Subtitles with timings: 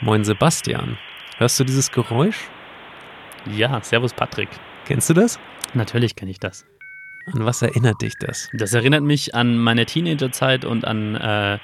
[0.00, 0.98] Moin Sebastian.
[1.38, 2.48] Hörst du dieses Geräusch?
[3.46, 4.48] Ja, Servus Patrick.
[4.86, 5.38] Kennst du das?
[5.72, 6.66] Natürlich kenne ich das.
[7.32, 8.50] An was erinnert dich das?
[8.52, 11.58] Das erinnert mich an meine Teenagerzeit und an äh,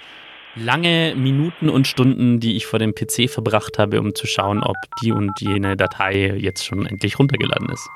[0.55, 4.77] lange Minuten und Stunden, die ich vor dem PC verbracht habe, um zu schauen, ob
[5.03, 7.89] die und jene Datei jetzt schon endlich runtergeladen ist.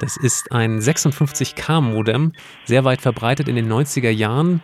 [0.00, 2.32] Das ist ein 56K-Modem,
[2.64, 4.62] sehr weit verbreitet in den 90er Jahren.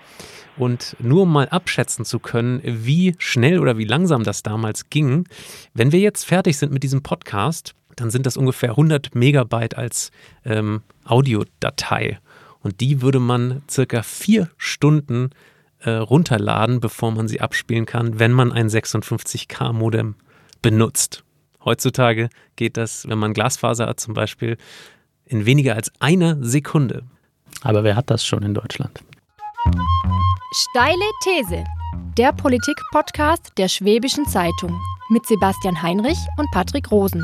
[0.59, 5.27] Und nur um mal abschätzen zu können, wie schnell oder wie langsam das damals ging,
[5.73, 10.11] wenn wir jetzt fertig sind mit diesem Podcast, dann sind das ungefähr 100 Megabyte als
[10.45, 12.19] ähm, Audiodatei.
[12.61, 15.31] Und die würde man circa vier Stunden
[15.81, 20.17] äh, runterladen, bevor man sie abspielen kann, wenn man ein 56K-Modem
[20.61, 21.25] benutzt.
[21.65, 24.57] Heutzutage geht das, wenn man Glasfaser hat zum Beispiel,
[25.25, 27.05] in weniger als einer Sekunde.
[27.63, 29.03] Aber wer hat das schon in Deutschland?
[30.51, 31.63] Steile These.
[32.17, 37.23] Der Politik-Podcast der Schwäbischen Zeitung mit Sebastian Heinrich und Patrick Rosen.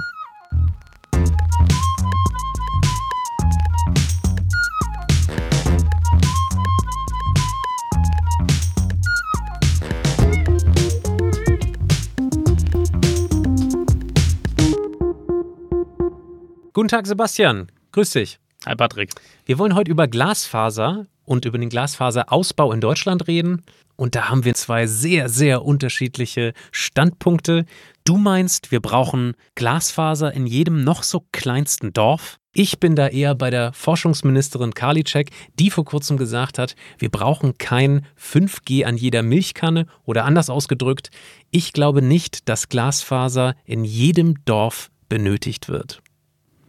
[16.75, 17.73] Guten Tag, Sebastian.
[17.93, 18.39] Grüß dich.
[18.67, 19.13] Hi Patrick.
[19.47, 23.63] Wir wollen heute über Glasfaser und über den Glasfaserausbau in Deutschland reden.
[23.97, 27.65] Und da haben wir zwei sehr, sehr unterschiedliche Standpunkte.
[28.05, 32.39] Du meinst, wir brauchen Glasfaser in jedem noch so kleinsten Dorf.
[32.57, 37.59] Ich bin da eher bei der Forschungsministerin Karliczek, die vor kurzem gesagt hat, wir brauchen
[37.59, 41.11] kein 5G an jeder Milchkanne oder anders ausgedrückt,
[41.51, 46.01] ich glaube nicht, dass Glasfaser in jedem Dorf benötigt wird.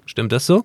[0.08, 0.64] Stimmt das so?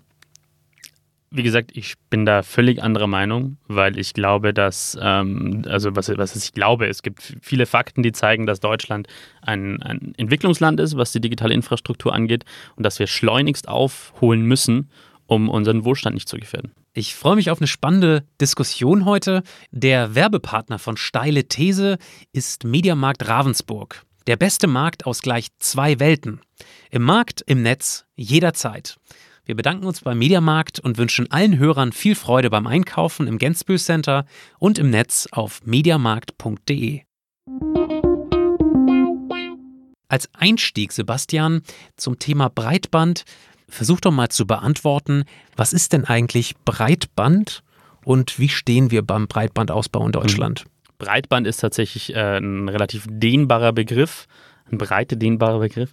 [1.32, 6.08] Wie gesagt, ich bin da völlig anderer Meinung, weil ich glaube, dass, ähm, also was,
[6.16, 9.06] was ich glaube, es gibt viele Fakten, die zeigen, dass Deutschland
[9.40, 14.90] ein, ein Entwicklungsland ist, was die digitale Infrastruktur angeht und dass wir schleunigst aufholen müssen,
[15.26, 16.72] um unseren Wohlstand nicht zu gefährden.
[16.94, 19.44] Ich freue mich auf eine spannende Diskussion heute.
[19.70, 21.98] Der Werbepartner von Steile These
[22.32, 24.02] ist Mediamarkt Ravensburg.
[24.26, 26.40] Der beste Markt aus gleich zwei Welten.
[26.90, 28.96] Im Markt, im Netz, jederzeit.
[29.50, 33.80] Wir bedanken uns beim Mediamarkt und wünschen allen Hörern viel Freude beim Einkaufen im Gensbühl
[33.80, 34.24] Center
[34.60, 37.00] und im Netz auf mediamarkt.de.
[40.06, 41.62] Als Einstieg, Sebastian,
[41.96, 43.24] zum Thema Breitband,
[43.68, 45.24] versuch doch mal zu beantworten,
[45.56, 47.64] was ist denn eigentlich Breitband
[48.04, 50.64] und wie stehen wir beim Breitbandausbau in Deutschland?
[50.98, 54.28] Breitband ist tatsächlich äh, ein relativ dehnbarer Begriff
[54.78, 55.92] breite dehnbarer Begriff.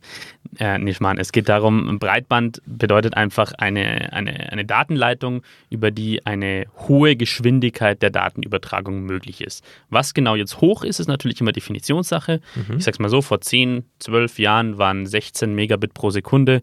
[0.60, 1.20] Äh, nicht mal.
[1.20, 8.02] Es geht darum, Breitband bedeutet einfach eine, eine, eine Datenleitung, über die eine hohe Geschwindigkeit
[8.02, 9.64] der Datenübertragung möglich ist.
[9.90, 12.42] Was genau jetzt hoch ist, ist natürlich immer Definitionssache.
[12.56, 12.78] Mhm.
[12.78, 16.62] Ich sag's mal so, vor 10, 12 Jahren waren 16 Megabit pro Sekunde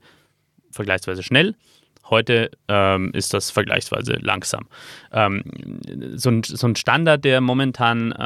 [0.70, 1.54] vergleichsweise schnell.
[2.10, 4.66] Heute ähm, ist das vergleichsweise langsam.
[5.10, 5.42] Ähm,
[6.16, 8.16] so, ein, so, ein, Standard, der momentan äh,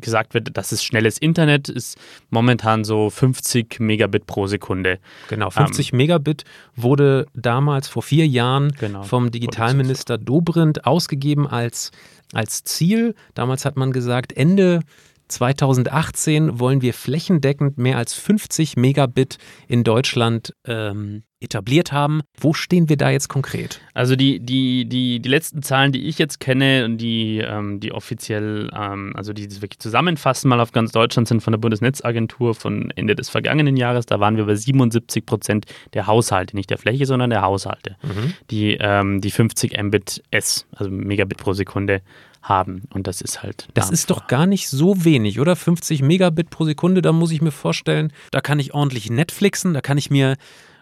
[0.00, 1.98] gesagt wird, das ist schnelles Internet, ist
[2.30, 4.98] momentan so 50 Megabit pro Sekunde.
[5.28, 6.44] Genau, 50 ähm, Megabit
[6.76, 11.90] wurde damals vor vier Jahren genau, vom Digitalminister Dobrindt ausgegeben als,
[12.32, 13.14] als Ziel.
[13.34, 14.80] Damals hat man gesagt, Ende
[15.28, 22.22] 2018 wollen wir flächendeckend mehr als 50 Megabit in Deutschland ähm, etabliert haben.
[22.38, 23.80] Wo stehen wir da jetzt konkret?
[23.94, 27.92] Also die, die, die, die letzten Zahlen, die ich jetzt kenne und die, ähm, die
[27.92, 32.54] offiziell, ähm, also die das wirklich zusammenfassen, mal auf ganz Deutschland sind von der Bundesnetzagentur
[32.54, 34.06] von Ende des vergangenen Jahres.
[34.06, 38.34] Da waren wir bei 77 Prozent der Haushalte, nicht der Fläche, sondern der Haushalte, mhm.
[38.50, 42.02] die, ähm, die 50 Mbit S, also Megabit pro Sekunde
[42.42, 42.82] haben.
[42.92, 43.68] Und das ist halt.
[43.74, 45.56] Das ist doch gar nicht so wenig, oder?
[45.56, 49.80] 50 Megabit pro Sekunde, da muss ich mir vorstellen, da kann ich ordentlich Netflixen, da
[49.80, 50.36] kann ich mir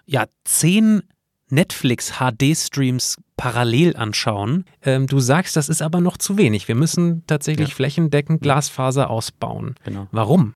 [0.07, 1.03] ja zehn
[1.49, 4.65] Netflix HD-Streams parallel anschauen.
[4.83, 6.69] Ähm, du sagst, das ist aber noch zu wenig.
[6.69, 7.75] Wir müssen tatsächlich ja.
[7.75, 9.75] flächendeckend Glasfaser ausbauen.
[9.85, 10.09] Genau.
[10.11, 10.55] Warum?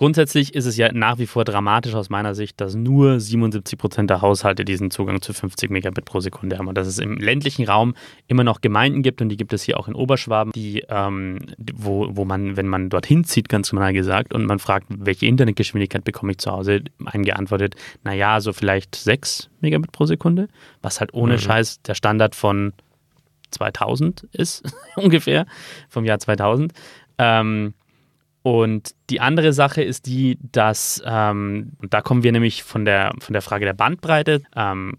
[0.00, 4.08] Grundsätzlich ist es ja nach wie vor dramatisch aus meiner Sicht, dass nur 77 Prozent
[4.08, 7.66] der Haushalte diesen Zugang zu 50 Megabit pro Sekunde haben und dass es im ländlichen
[7.66, 7.92] Raum
[8.26, 11.40] immer noch Gemeinden gibt und die gibt es hier auch in Oberschwaben, die, ähm,
[11.74, 16.02] wo, wo man, wenn man dorthin zieht, ganz normal gesagt, und man fragt, welche Internetgeschwindigkeit
[16.02, 20.48] bekomme ich zu Hause, einem geantwortet, naja, so vielleicht 6 Megabit pro Sekunde,
[20.80, 21.40] was halt ohne mhm.
[21.40, 22.72] Scheiß der Standard von
[23.50, 24.62] 2000 ist,
[24.96, 25.44] ungefähr,
[25.90, 26.72] vom Jahr 2000.
[27.18, 27.74] Ähm,
[28.42, 33.12] und die andere Sache ist die, dass, ähm, und da kommen wir nämlich von der,
[33.18, 34.96] von der Frage der Bandbreite ähm,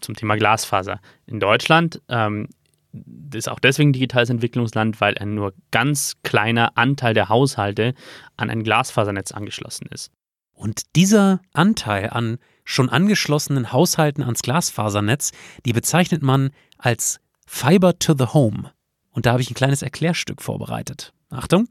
[0.00, 1.00] zum Thema Glasfaser.
[1.26, 2.48] In Deutschland ähm,
[3.34, 7.94] ist auch deswegen digitales Entwicklungsland, weil ein nur ganz kleiner Anteil der Haushalte
[8.36, 10.10] an ein Glasfasernetz angeschlossen ist.
[10.52, 15.32] Und dieser Anteil an schon angeschlossenen Haushalten ans Glasfasernetz,
[15.64, 18.70] die bezeichnet man als Fiber to the Home.
[19.10, 21.14] Und da habe ich ein kleines Erklärstück vorbereitet.
[21.30, 21.68] Achtung!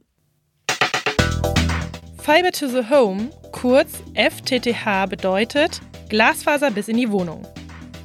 [2.23, 7.47] Fiber to the Home, kurz FTTH, bedeutet Glasfaser bis in die Wohnung.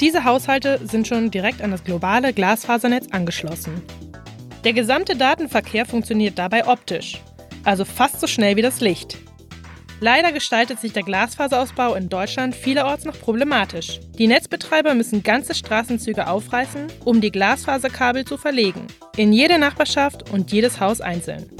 [0.01, 3.83] Diese Haushalte sind schon direkt an das globale Glasfasernetz angeschlossen.
[4.65, 7.21] Der gesamte Datenverkehr funktioniert dabei optisch,
[7.65, 9.19] also fast so schnell wie das Licht.
[10.01, 14.01] Leider gestaltet sich der Glasfaserausbau in Deutschland vielerorts noch problematisch.
[14.17, 18.87] Die Netzbetreiber müssen ganze Straßenzüge aufreißen, um die Glasfaserkabel zu verlegen.
[19.19, 21.51] In jede Nachbarschaft und jedes Haus einzeln.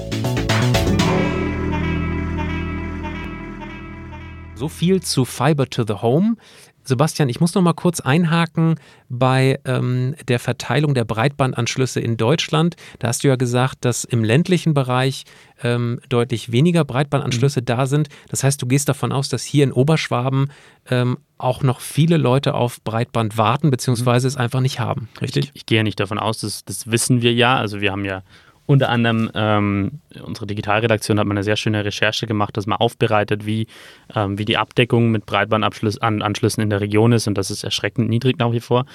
[4.57, 6.35] So viel zu Fiber to the Home.
[6.83, 12.75] Sebastian, ich muss noch mal kurz einhaken bei ähm, der Verteilung der Breitbandanschlüsse in Deutschland.
[12.97, 15.25] Da hast du ja gesagt, dass im ländlichen Bereich
[15.61, 17.65] ähm, deutlich weniger Breitbandanschlüsse mhm.
[17.65, 18.09] da sind.
[18.29, 20.49] Das heißt, du gehst davon aus, dass hier in Oberschwaben
[20.89, 24.29] ähm, auch noch viele Leute auf Breitband warten, beziehungsweise mhm.
[24.29, 25.09] es einfach nicht haben.
[25.21, 25.49] Richtig?
[25.49, 27.57] Ich, ich gehe ja nicht davon aus, das, das wissen wir ja.
[27.57, 28.23] Also wir haben ja
[28.67, 33.45] unter anderem ähm, unsere Digitalredaktion hat mal eine sehr schöne Recherche gemacht, dass man aufbereitet,
[33.45, 33.65] wie,
[34.13, 38.37] ähm, wie die Abdeckung mit Breitbandanschlüssen in der Region ist und das ist erschreckend niedrig
[38.37, 38.85] nach wie vor.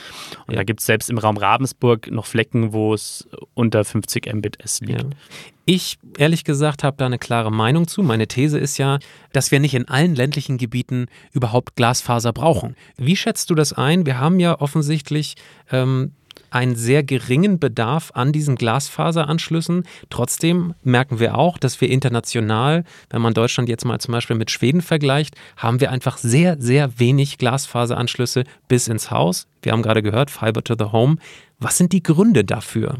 [0.47, 0.59] Und ja.
[0.59, 5.03] da gibt es selbst im Raum Ravensburg noch Flecken, wo es unter 50 Mbit/s liegt.
[5.03, 5.09] Ja.
[5.65, 8.03] Ich, ehrlich gesagt, habe da eine klare Meinung zu.
[8.03, 8.99] Meine These ist ja,
[9.33, 12.75] dass wir nicht in allen ländlichen Gebieten überhaupt Glasfaser brauchen.
[12.97, 14.05] Wie schätzt du das ein?
[14.05, 15.37] Wir haben ja offensichtlich
[15.71, 16.13] ähm,
[16.51, 19.85] einen sehr geringen Bedarf an diesen Glasfaseranschlüssen.
[20.11, 24.51] Trotzdem merken wir auch, dass wir international, wenn man Deutschland jetzt mal zum Beispiel mit
[24.51, 29.47] Schweden vergleicht, haben wir einfach sehr, sehr wenig Glasfaseranschlüsse bis ins Haus.
[29.63, 31.17] Wir haben gerade gehört, Fiber to the Home.
[31.59, 32.99] Was sind die Gründe dafür?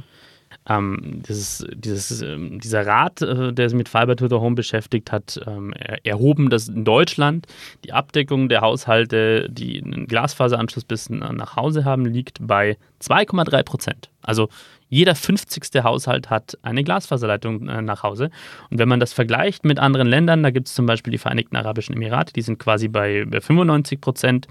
[0.69, 5.11] Ähm, dieses, dieses, ähm, dieser Rat, äh, der sich mit Fiber to the Home beschäftigt,
[5.11, 5.73] hat ähm,
[6.05, 7.47] erhoben, dass in Deutschland
[7.85, 14.11] die Abdeckung der Haushalte, die einen Glasfaseranschluss bis nach Hause haben, liegt bei 2,3 Prozent.
[14.23, 14.49] Also
[14.89, 15.83] jeder 50.
[15.83, 18.31] Haushalt hat eine Glasfaserleitung äh, nach Hause.
[18.71, 21.57] Und wenn man das vergleicht mit anderen Ländern, da gibt es zum Beispiel die Vereinigten
[21.57, 24.49] Arabischen Emirate, die sind quasi bei 95 Prozent,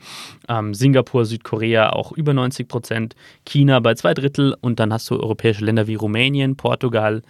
[0.50, 3.16] ähm, Singapur, Südkorea auch über 90 Prozent,
[3.46, 7.22] China bei zwei Drittel und dann hast du europäische Länder wie Rumänien, Portugal,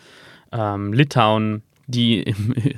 [0.53, 2.33] ähm, Litauen, die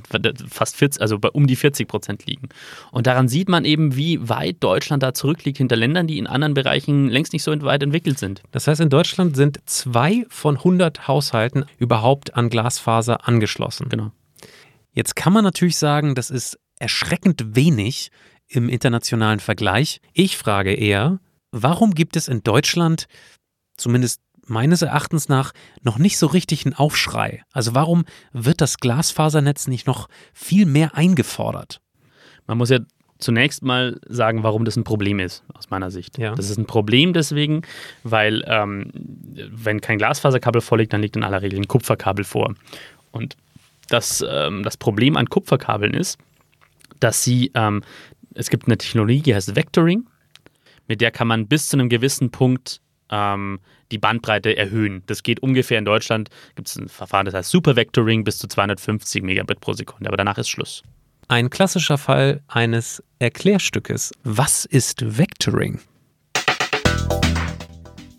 [0.49, 2.49] fast 40, also bei um die 40 Prozent liegen.
[2.91, 6.53] Und daran sieht man eben, wie weit Deutschland da zurückliegt hinter Ländern, die in anderen
[6.53, 8.41] Bereichen längst nicht so weit entwickelt sind.
[8.51, 13.87] Das heißt, in Deutschland sind zwei von 100 Haushalten überhaupt an Glasfaser angeschlossen.
[13.89, 14.11] Genau.
[14.91, 18.11] Jetzt kann man natürlich sagen, das ist erschreckend wenig
[18.47, 20.01] im internationalen Vergleich.
[20.13, 21.19] Ich frage eher,
[21.51, 23.07] warum gibt es in Deutschland
[23.77, 27.43] zumindest meines Erachtens nach noch nicht so richtig ein Aufschrei.
[27.51, 31.81] Also warum wird das Glasfasernetz nicht noch viel mehr eingefordert?
[32.47, 32.79] Man muss ja
[33.19, 36.17] zunächst mal sagen, warum das ein Problem ist, aus meiner Sicht.
[36.17, 36.35] Ja.
[36.35, 37.61] Das ist ein Problem deswegen,
[38.03, 42.53] weil ähm, wenn kein Glasfaserkabel vorliegt, dann liegt in aller Regel ein Kupferkabel vor.
[43.11, 43.37] Und
[43.87, 46.17] das, ähm, das Problem an Kupferkabeln ist,
[46.99, 47.81] dass sie, ähm,
[48.33, 50.05] es gibt eine Technologie, die heißt Vectoring,
[50.87, 52.81] mit der kann man bis zu einem gewissen Punkt
[53.13, 53.59] ähm,
[53.91, 55.03] die Bandbreite erhöhen.
[55.05, 59.21] Das geht ungefähr in Deutschland, gibt es ein Verfahren, das heißt Supervectoring bis zu 250
[59.21, 60.81] Megabit pro Sekunde, aber danach ist Schluss.
[61.27, 64.11] Ein klassischer Fall eines Erklärstückes.
[64.23, 65.79] Was ist Vectoring?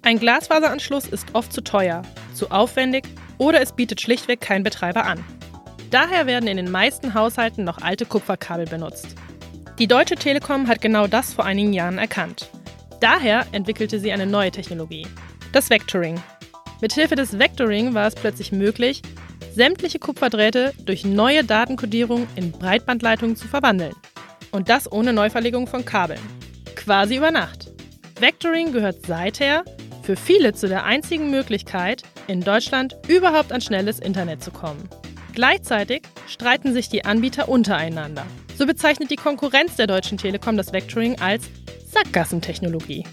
[0.02, 2.02] Ein Glasfaseranschluss ist oft zu teuer,
[2.34, 3.04] zu aufwendig
[3.38, 5.24] oder es bietet schlichtweg kein Betreiber an.
[5.90, 9.16] Daher werden in den meisten Haushalten noch alte Kupferkabel benutzt.
[9.78, 12.48] Die Deutsche Telekom hat genau das vor einigen Jahren erkannt.
[13.04, 15.06] Daher entwickelte sie eine neue Technologie,
[15.52, 16.18] das Vectoring.
[16.80, 19.02] Mithilfe des Vectoring war es plötzlich möglich,
[19.54, 23.92] sämtliche Kupferdrähte durch neue Datenkodierung in Breitbandleitungen zu verwandeln.
[24.52, 26.18] Und das ohne Neuverlegung von Kabeln.
[26.76, 27.70] Quasi über Nacht.
[28.20, 29.66] Vectoring gehört seither
[30.02, 34.88] für viele zu der einzigen Möglichkeit, in Deutschland überhaupt an schnelles Internet zu kommen.
[35.34, 38.24] Gleichzeitig streiten sich die Anbieter untereinander.
[38.56, 41.50] So bezeichnet die Konkurrenz der Deutschen Telekom das Vectoring als
[41.94, 43.04] Sackgassentechnologie.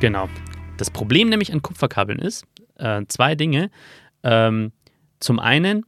[0.00, 0.28] Genau.
[0.76, 2.44] Das Problem nämlich an Kupferkabeln ist
[2.76, 3.70] äh, zwei Dinge.
[4.24, 4.72] Ähm,
[5.20, 5.84] zum einen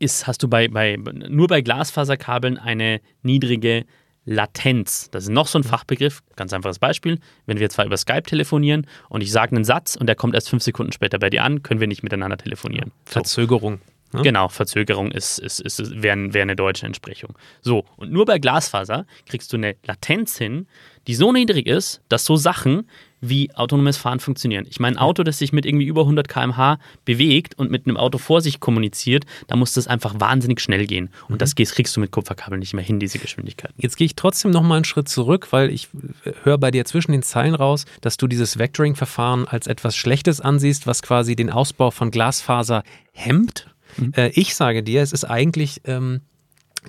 [0.00, 3.84] ist, hast du bei, bei, nur bei Glasfaserkabeln eine niedrige
[4.24, 5.08] Latenz.
[5.12, 6.24] Das ist noch so ein Fachbegriff.
[6.34, 7.20] Ganz einfaches Beispiel.
[7.46, 10.50] Wenn wir zwar über Skype telefonieren und ich sage einen Satz und der kommt erst
[10.50, 12.90] fünf Sekunden später bei dir an, können wir nicht miteinander telefonieren.
[13.04, 13.80] Verzögerung.
[14.12, 14.22] Ne?
[14.22, 17.36] Genau, Verzögerung ist, ist, ist, wäre wär eine deutsche Entsprechung.
[17.60, 20.66] So, und nur bei Glasfaser kriegst du eine Latenz hin,
[21.06, 22.88] die so niedrig ist, dass so Sachen
[23.20, 24.66] wie autonomes Fahren funktionieren.
[24.68, 27.96] Ich meine, ein Auto, das sich mit irgendwie über 100 km/h bewegt und mit einem
[27.96, 31.10] Auto vor sich kommuniziert, da muss das einfach wahnsinnig schnell gehen.
[31.28, 31.38] Und mhm.
[31.38, 33.72] das kriegst du mit Kupferkabel nicht mehr hin, diese Geschwindigkeit.
[33.76, 35.88] Jetzt gehe ich trotzdem noch mal einen Schritt zurück, weil ich
[36.24, 40.40] äh, höre bei dir zwischen den Zeilen raus, dass du dieses Vectoring-Verfahren als etwas Schlechtes
[40.40, 42.82] ansiehst, was quasi den Ausbau von Glasfaser
[43.12, 43.66] hemmt.
[43.96, 44.12] Mhm.
[44.16, 46.20] Äh, ich sage dir, es ist eigentlich ähm,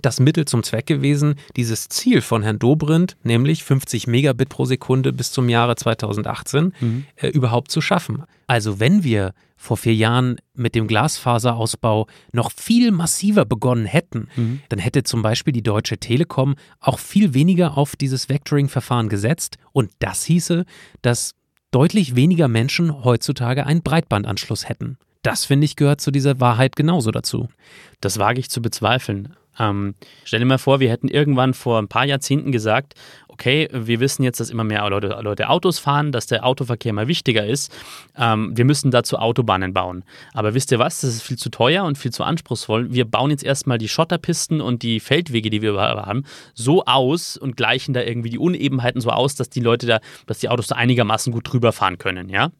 [0.01, 5.13] das Mittel zum Zweck gewesen, dieses Ziel von Herrn Dobrindt, nämlich 50 Megabit pro Sekunde
[5.13, 7.05] bis zum Jahre 2018, mhm.
[7.15, 8.23] äh, überhaupt zu schaffen.
[8.47, 14.61] Also wenn wir vor vier Jahren mit dem Glasfaserausbau noch viel massiver begonnen hätten, mhm.
[14.69, 19.57] dann hätte zum Beispiel die Deutsche Telekom auch viel weniger auf dieses Vectoring-Verfahren gesetzt.
[19.71, 20.65] Und das hieße,
[21.01, 21.33] dass
[21.71, 24.97] deutlich weniger Menschen heutzutage einen Breitbandanschluss hätten.
[25.27, 27.49] Das, finde ich, gehört zu dieser Wahrheit genauso dazu.
[28.01, 29.35] Das wage ich zu bezweifeln.
[29.59, 32.93] Ähm, stell dir mal vor, wir hätten irgendwann vor ein paar Jahrzehnten gesagt,
[33.27, 37.07] okay, wir wissen jetzt, dass immer mehr Leute, Leute Autos fahren, dass der Autoverkehr mal
[37.07, 37.71] wichtiger ist.
[38.17, 40.03] Ähm, wir müssen dazu Autobahnen bauen.
[40.33, 41.01] Aber wisst ihr was?
[41.01, 42.91] Das ist viel zu teuer und viel zu anspruchsvoll.
[42.91, 47.57] Wir bauen jetzt erstmal die Schotterpisten und die Feldwege, die wir haben, so aus und
[47.57, 50.75] gleichen da irgendwie die Unebenheiten so aus, dass die Leute da, dass die Autos da
[50.75, 52.51] einigermaßen gut drüber fahren können, ja?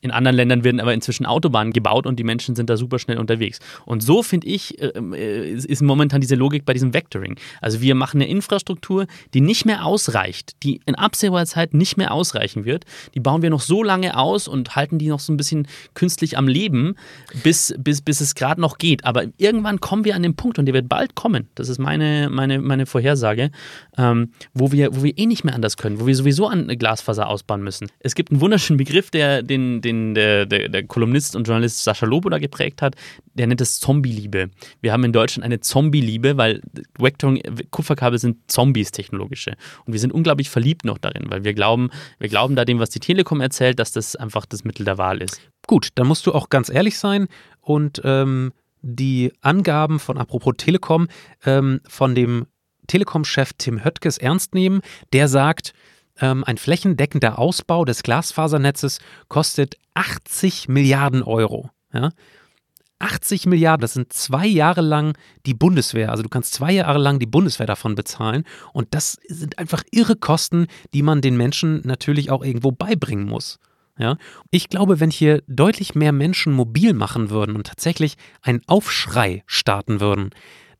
[0.00, 3.18] In anderen Ländern werden aber inzwischen Autobahnen gebaut und die Menschen sind da super schnell
[3.18, 3.58] unterwegs.
[3.84, 7.36] Und so finde ich, äh, äh, ist momentan diese Logik bei diesem Vectoring.
[7.60, 12.12] Also wir machen eine Infrastruktur, die nicht mehr ausreicht, die in absehbarer Zeit nicht mehr
[12.12, 12.84] ausreichen wird.
[13.14, 16.38] Die bauen wir noch so lange aus und halten die noch so ein bisschen künstlich
[16.38, 16.94] am Leben,
[17.42, 19.04] bis, bis, bis es gerade noch geht.
[19.04, 21.48] Aber irgendwann kommen wir an den Punkt und der wird bald kommen.
[21.56, 23.50] Das ist meine, meine, meine Vorhersage,
[23.96, 27.28] ähm, wo, wir, wo wir eh nicht mehr anders können, wo wir sowieso an Glasfaser
[27.28, 27.88] ausbauen müssen.
[27.98, 32.06] Es gibt einen wunderschönen Begriff, der den den der, der, der Kolumnist und Journalist Sascha
[32.06, 32.94] Lobo geprägt hat,
[33.34, 34.50] der nennt es Zombie-Liebe.
[34.80, 36.62] Wir haben in Deutschland eine Zombie-Liebe, weil
[37.70, 39.56] Kupferkabel sind Zombies technologische.
[39.84, 42.90] Und wir sind unglaublich verliebt noch darin, weil wir glauben, wir glauben da dem, was
[42.90, 45.40] die Telekom erzählt, dass das einfach das Mittel der Wahl ist.
[45.66, 47.28] Gut, dann musst du auch ganz ehrlich sein
[47.60, 51.08] und ähm, die Angaben von apropos Telekom
[51.44, 52.46] ähm, von dem
[52.86, 54.80] Telekom-Chef Tim Höttges ernst nehmen.
[55.12, 55.74] Der sagt,
[56.20, 61.70] ähm, ein flächendeckender Ausbau des Glasfasernetzes kostet 80 Milliarden Euro.
[61.92, 62.10] Ja?
[63.00, 66.10] 80 Milliarden, das sind zwei Jahre lang die Bundeswehr.
[66.10, 68.44] Also du kannst zwei Jahre lang die Bundeswehr davon bezahlen.
[68.72, 73.58] Und das sind einfach irre Kosten, die man den Menschen natürlich auch irgendwo beibringen muss.
[73.98, 74.16] Ja?
[74.50, 80.00] Ich glaube, wenn hier deutlich mehr Menschen mobil machen würden und tatsächlich einen Aufschrei starten
[80.00, 80.30] würden,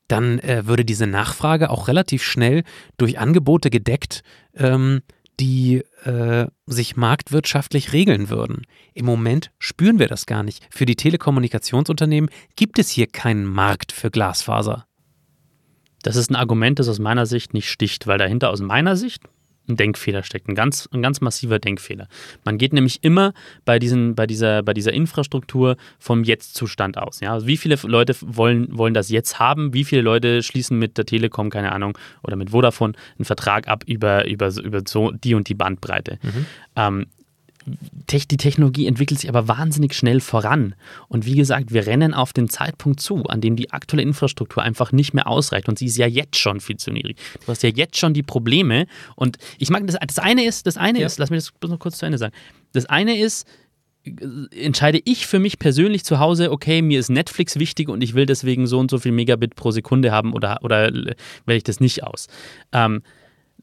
[0.09, 2.65] dann äh, würde diese Nachfrage auch relativ schnell
[2.97, 4.23] durch Angebote gedeckt.
[4.55, 5.03] Ähm,
[5.41, 8.67] die äh, sich marktwirtschaftlich regeln würden.
[8.95, 10.67] Im Moment spüren wir das gar nicht.
[10.71, 14.87] Für die Telekommunikationsunternehmen gibt es hier keinen Markt für Glasfaser.
[16.03, 19.23] Das ist ein Argument, das aus meiner Sicht nicht sticht, weil dahinter aus meiner Sicht
[19.69, 22.09] ein Denkfehler steckt, ein ganz, ein ganz massiver Denkfehler.
[22.45, 23.33] Man geht nämlich immer
[23.65, 27.21] bei, diesen, bei, dieser, bei dieser Infrastruktur vom Jetzt-Zustand aus.
[27.21, 27.33] Ja?
[27.33, 29.75] Also wie viele Leute wollen, wollen das jetzt haben?
[29.75, 33.85] Wie viele Leute schließen mit der Telekom, keine Ahnung, oder mit Vodafone einen Vertrag ab
[33.87, 36.19] über, über, über so die und die Bandbreite?
[36.23, 36.47] Mhm.
[36.77, 37.07] Ähm,
[38.11, 40.75] die Technologie entwickelt sich aber wahnsinnig schnell voran.
[41.09, 44.93] Und wie gesagt, wir rennen auf den Zeitpunkt zu, an dem die aktuelle Infrastruktur einfach
[44.93, 45.69] nicht mehr ausreicht.
[45.69, 47.19] Und sie ist ja jetzt schon viel zu niedrig.
[47.45, 48.87] Du hast ja jetzt schon die Probleme.
[49.17, 51.07] Und ich mag, das, das eine ist, das eine ja.
[51.07, 52.35] ist, lass mich das noch kurz zu Ende sagen.
[52.73, 53.47] Das eine ist,
[54.05, 58.27] entscheide ich für mich persönlich zu Hause, okay, mir ist Netflix wichtig und ich will
[58.27, 62.05] deswegen so und so viel Megabit pro Sekunde haben oder, oder wähle ich das nicht
[62.05, 62.29] aus.
[62.73, 63.03] Ähm,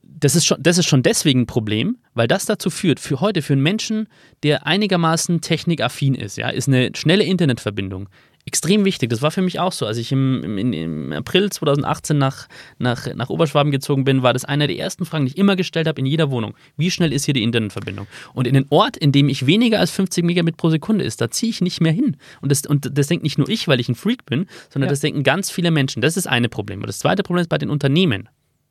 [0.08, 3.42] das ist, schon, das ist schon deswegen ein Problem, weil das dazu führt, für heute,
[3.42, 4.08] für einen Menschen,
[4.44, 8.10] der einigermaßen technikaffin ist, ja, ist eine schnelle Internetverbindung
[8.46, 9.10] extrem wichtig.
[9.10, 9.86] Das war für mich auch so.
[9.86, 12.48] Als ich im, im, im April 2018 nach,
[12.78, 15.88] nach, nach Oberschwaben gezogen bin, war das eine der ersten Fragen, die ich immer gestellt
[15.88, 16.54] habe in jeder Wohnung.
[16.78, 18.08] Wie schnell ist hier die Internetverbindung?
[18.34, 21.32] Und in den Ort, in dem ich weniger als 50 Megabit pro Sekunde ist, da
[21.32, 22.18] ziehe ich nicht mehr hin.
[22.42, 24.92] Und das, und das denkt nicht nur ich, weil ich ein Freak bin, sondern ja.
[24.92, 26.02] das denken ganz viele Menschen.
[26.02, 26.82] Das ist eine Problem.
[26.82, 28.30] Und das zweite Problem ist bei den Unternehmen.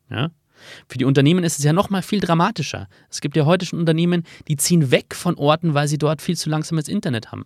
[0.09, 0.31] Ja?
[0.87, 2.87] Für die Unternehmen ist es ja noch mal viel dramatischer.
[3.09, 6.37] Es gibt ja heute schon Unternehmen, die ziehen weg von Orten, weil sie dort viel
[6.37, 7.45] zu langsames Internet haben.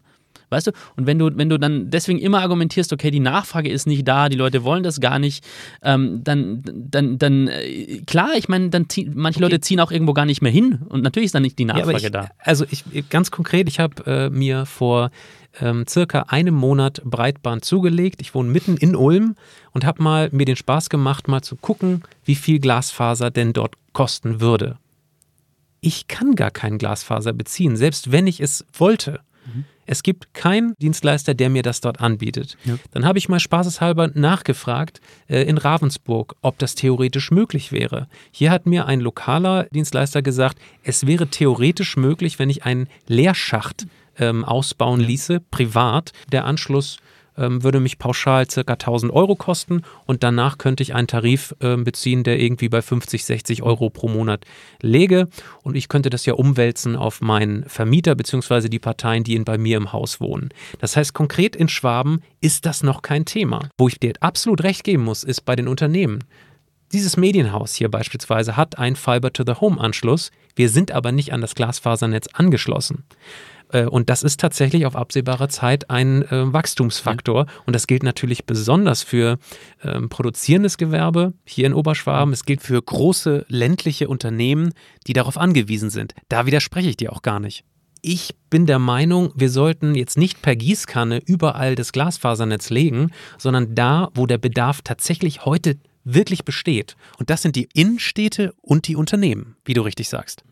[0.49, 0.71] Weißt du?
[0.95, 4.29] Und wenn du, wenn du dann deswegen immer argumentierst, okay, die Nachfrage ist nicht da,
[4.29, 5.45] die Leute wollen das gar nicht,
[5.83, 9.43] ähm, dann, dann, dann, äh, klar, ich meine, dann zieh, manche okay.
[9.43, 11.91] Leute ziehen auch irgendwo gar nicht mehr hin und natürlich ist dann nicht die Nachfrage
[11.99, 12.29] ja, ich, da.
[12.39, 15.11] Also ich, ganz konkret, ich habe äh, mir vor
[15.61, 18.21] ähm, circa einem Monat Breitband zugelegt.
[18.21, 19.35] Ich wohne mitten in Ulm
[19.71, 23.75] und habe mal mir den Spaß gemacht, mal zu gucken, wie viel Glasfaser denn dort
[23.93, 24.77] kosten würde.
[25.81, 29.21] Ich kann gar kein Glasfaser beziehen, selbst wenn ich es wollte.
[29.45, 29.65] Mhm.
[29.85, 32.57] Es gibt keinen Dienstleister, der mir das dort anbietet.
[32.63, 32.77] Ja.
[32.91, 38.07] Dann habe ich mal spaßeshalber nachgefragt äh, in Ravensburg, ob das theoretisch möglich wäre.
[38.29, 43.87] Hier hat mir ein lokaler Dienstleister gesagt, es wäre theoretisch möglich, wenn ich einen Leerschacht
[44.19, 46.11] ähm, ausbauen ließe, privat.
[46.31, 46.97] Der Anschluss
[47.39, 51.77] ähm, würde mich pauschal circa 1000 Euro kosten und danach könnte ich einen Tarif äh,
[51.77, 54.45] beziehen, der irgendwie bei 50, 60 Euro pro Monat
[54.81, 55.27] läge
[55.63, 58.67] und ich könnte das ja umwälzen auf meinen Vermieter bzw.
[58.69, 60.49] die Parteien, die bei mir im Haus wohnen.
[60.79, 63.69] Das heißt, konkret in Schwaben ist das noch kein Thema.
[63.77, 66.19] Wo ich dir absolut recht geben muss, ist bei den Unternehmen.
[66.91, 70.31] Dieses Medienhaus hier beispielsweise hat einen Fiber-to-the-Home-Anschluss.
[70.55, 73.05] Wir sind aber nicht an das Glasfasernetz angeschlossen.
[73.69, 77.45] Äh, und das ist tatsächlich auf absehbare Zeit ein äh, Wachstumsfaktor.
[77.65, 79.37] Und das gilt natürlich besonders für
[79.83, 82.33] ähm, produzierendes Gewerbe hier in Oberschwaben.
[82.33, 84.73] Es gilt für große ländliche Unternehmen,
[85.07, 86.13] die darauf angewiesen sind.
[86.29, 87.63] Da widerspreche ich dir auch gar nicht.
[88.01, 93.75] Ich bin der Meinung, wir sollten jetzt nicht per Gießkanne überall das Glasfasernetz legen, sondern
[93.75, 96.95] da, wo der Bedarf tatsächlich heute wirklich besteht.
[97.17, 100.43] Und das sind die Innenstädte und die Unternehmen, wie du richtig sagst.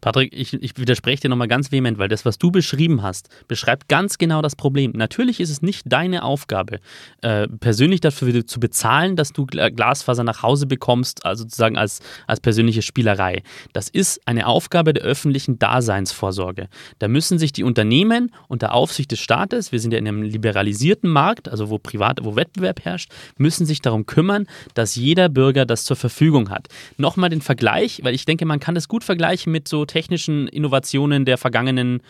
[0.00, 3.88] Patrick, ich, ich widerspreche dir nochmal ganz vehement, weil das, was du beschrieben hast, beschreibt
[3.88, 4.92] ganz genau das Problem.
[4.94, 6.80] Natürlich ist es nicht deine Aufgabe,
[7.22, 12.40] äh, persönlich dafür zu bezahlen, dass du Glasfaser nach Hause bekommst, also sozusagen als, als
[12.40, 13.42] persönliche Spielerei.
[13.72, 16.68] Das ist eine Aufgabe der öffentlichen Daseinsvorsorge.
[16.98, 21.10] Da müssen sich die Unternehmen unter Aufsicht des Staates, wir sind ja in einem liberalisierten
[21.10, 25.84] Markt, also wo privat, wo Wettbewerb herrscht, müssen sich darum kümmern, dass jeder Bürger das
[25.84, 26.68] zur Verfügung hat.
[26.96, 31.24] Nochmal den Vergleich, weil ich denke, man kann das gut vergleichen mit so technischen Innovationen
[31.24, 32.02] der vergangenen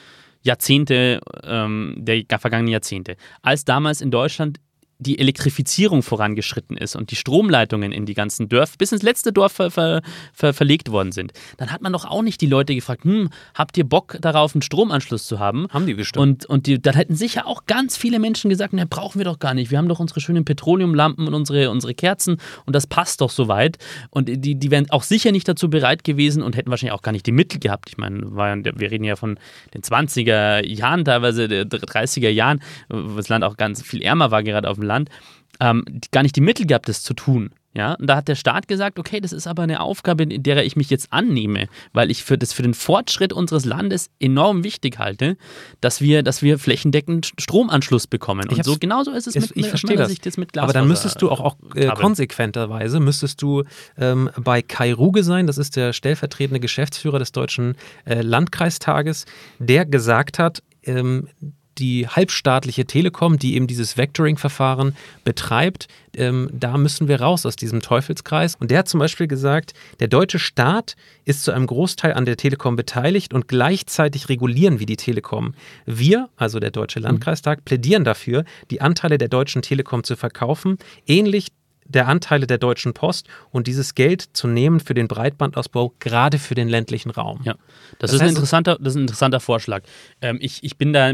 [0.42, 3.16] Jahrzehnte, ähm, der vergangenen Jahrzehnte.
[3.42, 4.60] Als damals in Deutschland
[4.98, 9.52] die Elektrifizierung vorangeschritten ist und die Stromleitungen in die ganzen Dörfer bis ins letzte Dorf
[9.52, 13.04] ver, ver, ver, verlegt worden sind, dann hat man doch auch nicht die Leute gefragt,
[13.04, 15.66] hm, habt ihr Bock darauf, einen Stromanschluss zu haben?
[15.70, 16.22] Haben die bestimmt.
[16.22, 19.38] Und, und die, dann hätten sicher auch ganz viele Menschen gesagt, ne, brauchen wir doch
[19.38, 19.70] gar nicht.
[19.70, 23.78] Wir haben doch unsere schönen Petroleumlampen und unsere, unsere Kerzen und das passt doch soweit.
[24.10, 27.12] Und die, die wären auch sicher nicht dazu bereit gewesen und hätten wahrscheinlich auch gar
[27.12, 27.88] nicht die Mittel gehabt.
[27.88, 29.38] Ich meine, wir reden ja von
[29.74, 34.68] den 20er Jahren, teilweise 30er Jahren, wo das Land auch ganz viel ärmer war, gerade
[34.68, 35.10] auf dem Land,
[35.60, 37.50] ähm, gar nicht die Mittel gehabt, das zu tun.
[37.76, 40.64] Ja, und da hat der Staat gesagt, okay, das ist aber eine Aufgabe, in der
[40.64, 45.00] ich mich jetzt annehme, weil ich für das für den Fortschritt unseres Landes enorm wichtig
[45.00, 45.36] halte,
[45.80, 48.48] dass wir, dass wir flächendeckend Stromanschluss bekommen.
[48.48, 50.14] Und so genauso ist es mit, ich verstehe das.
[50.14, 53.64] das aber dann müsstest du auch, auch äh, konsequenterweise müsstest du
[53.98, 59.26] ähm, bei Kai Ruge sein, das ist der stellvertretende Geschäftsführer des Deutschen äh, Landkreistages,
[59.58, 61.26] der gesagt hat, ähm,
[61.78, 67.80] die halbstaatliche Telekom, die eben dieses Vectoring-Verfahren betreibt, ähm, da müssen wir raus aus diesem
[67.80, 68.54] Teufelskreis.
[68.56, 72.36] Und der hat zum Beispiel gesagt, der deutsche Staat ist zu einem Großteil an der
[72.36, 75.54] Telekom beteiligt und gleichzeitig regulieren wir die Telekom.
[75.86, 77.06] Wir, also der Deutsche mhm.
[77.06, 81.48] Landkreistag, plädieren dafür, die Anteile der Deutschen Telekom zu verkaufen, ähnlich
[81.86, 86.54] der Anteile der Deutschen Post und dieses Geld zu nehmen für den Breitbandausbau, gerade für
[86.54, 87.40] den ländlichen Raum.
[87.44, 87.54] Ja,
[87.98, 89.82] das, das ist, ein interessanter, das ist ein interessanter Vorschlag.
[90.20, 91.12] Ähm, ich, ich bin da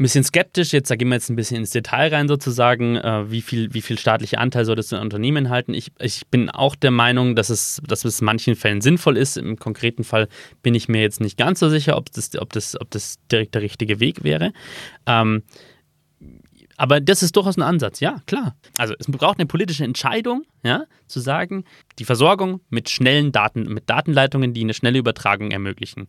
[0.00, 0.72] ein bisschen skeptisch.
[0.72, 2.96] Jetzt da gehen wir jetzt ein bisschen ins Detail rein sozusagen.
[2.96, 5.74] Äh, wie, viel, wie viel staatliche Anteil soll das ein Unternehmen halten?
[5.74, 9.36] Ich, ich bin auch der Meinung, dass es, dass es in manchen Fällen sinnvoll ist.
[9.36, 10.28] Im konkreten Fall
[10.62, 13.54] bin ich mir jetzt nicht ganz so sicher, ob das, ob das, ob das direkt
[13.54, 14.52] der richtige Weg wäre.
[15.06, 15.42] Ähm,
[16.78, 18.56] aber das ist durchaus ein Ansatz, ja, klar.
[18.78, 21.64] Also es braucht eine politische Entscheidung, ja, zu sagen,
[21.98, 26.06] die Versorgung mit schnellen Daten, mit Datenleitungen, die eine schnelle Übertragung ermöglichen,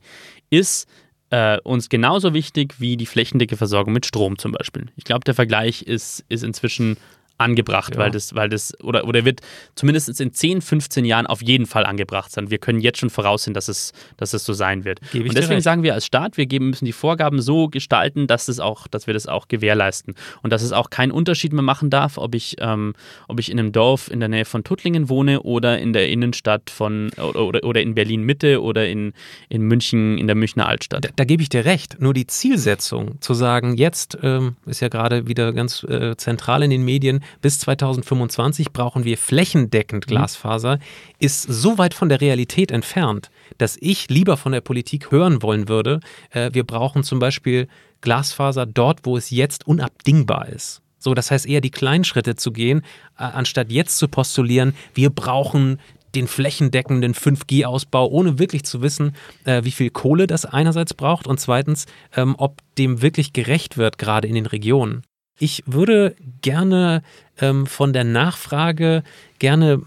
[0.49, 0.88] ist
[1.32, 4.88] äh, uns genauso wichtig wie die flächendicke Versorgung mit Strom zum Beispiel.
[4.96, 6.98] Ich glaube, der Vergleich ist, ist inzwischen
[7.38, 8.02] angebracht, ja.
[8.02, 9.41] weil das, weil das, oder, oder wird
[9.76, 12.50] zumindest in 10, 15 Jahren auf jeden Fall angebracht sein.
[12.50, 15.00] Wir können jetzt schon voraussehen, dass es, dass es so sein wird.
[15.13, 18.60] Und deswegen sagen wir als Staat, wir geben, müssen die Vorgaben so gestalten, dass, es
[18.60, 20.15] auch, dass wir das auch gewährleisten.
[20.44, 22.94] Und dass es auch keinen Unterschied mehr machen darf, ob ich, ähm,
[23.28, 26.70] ob ich in einem Dorf in der Nähe von Tuttlingen wohne oder in der Innenstadt
[26.70, 29.13] von oder, oder, oder in Berlin Mitte oder in,
[29.50, 31.06] in München, in der Münchner Altstadt.
[31.06, 32.00] Da, da gebe ich dir recht.
[32.00, 36.70] Nur die Zielsetzung zu sagen, jetzt ähm, ist ja gerade wieder ganz äh, zentral in
[36.70, 40.10] den Medien, bis 2025 brauchen wir flächendeckend mhm.
[40.10, 40.80] Glasfaser,
[41.20, 45.70] ist so weit von der Realität entfernt, dass ich lieber von der Politik hören wollen
[45.70, 46.00] würde,
[46.32, 47.67] äh, wir brauchen zum Beispiel
[48.02, 50.82] Glasfaser dort, wo es jetzt unabdingbar ist.
[50.98, 52.82] So, das heißt eher die kleinen Schritte zu gehen,
[53.17, 55.80] äh, anstatt jetzt zu postulieren, wir brauchen
[56.15, 59.15] den flächendeckenden 5G-Ausbau, ohne wirklich zu wissen,
[59.46, 63.98] äh, wie viel Kohle das einerseits braucht und zweitens, ähm, ob dem wirklich gerecht wird,
[63.98, 65.04] gerade in den Regionen.
[65.41, 67.01] Ich würde gerne
[67.39, 69.01] ähm, von der Nachfrage
[69.39, 69.82] gerne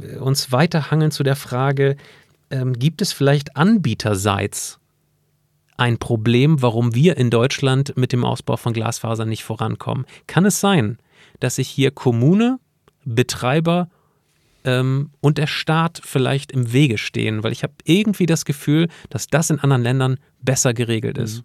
[0.00, 1.98] äh, uns weiterhangeln zu der Frage,
[2.50, 4.80] ähm, gibt es vielleicht anbieterseits
[5.76, 10.06] ein Problem, warum wir in Deutschland mit dem Ausbau von Glasfaser nicht vorankommen?
[10.26, 10.96] Kann es sein,
[11.40, 12.58] dass sich hier Kommune,
[13.04, 13.90] Betreiber
[14.64, 17.42] ähm, und der Staat vielleicht im Wege stehen?
[17.42, 21.44] Weil ich habe irgendwie das Gefühl, dass das in anderen Ländern besser geregelt ist.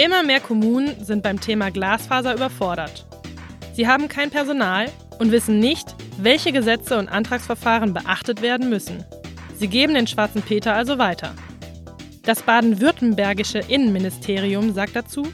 [0.00, 3.04] Immer mehr Kommunen sind beim Thema Glasfaser überfordert.
[3.74, 4.86] Sie haben kein Personal
[5.18, 9.04] und wissen nicht, welche Gesetze und Antragsverfahren beachtet werden müssen.
[9.58, 11.34] Sie geben den schwarzen Peter also weiter.
[12.22, 15.26] Das baden-württembergische Innenministerium sagt dazu,